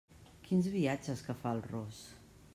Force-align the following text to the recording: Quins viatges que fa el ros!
Quins 0.47 0.69
viatges 0.77 1.23
que 1.29 1.37
fa 1.45 1.53
el 1.59 1.63
ros! 1.75 2.03